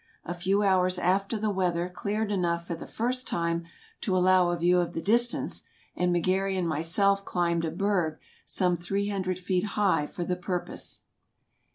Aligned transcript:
A 0.25 0.33
few 0.33 0.63
hours 0.63 0.97
after 0.97 1.37
the 1.37 1.51
weather 1.51 1.87
cleared 1.87 2.31
enough 2.31 2.65
for 2.65 2.73
the 2.73 2.87
first 2.87 3.27
time 3.27 3.65
to 4.01 4.17
allow 4.17 4.49
a 4.49 4.57
view 4.57 4.79
of 4.79 4.93
the 4.93 4.99
distance, 5.01 5.61
and 5.95 6.11
McGary 6.11 6.57
and 6.57 6.67
myself 6.67 7.23
climbed 7.23 7.65
a 7.65 7.69
berg 7.69 8.17
some 8.43 8.75
three 8.75 9.09
hundred 9.09 9.37
feet 9.37 9.63
high 9.77 10.07
for 10.07 10.23
the 10.23 10.35
purpose. 10.35 11.01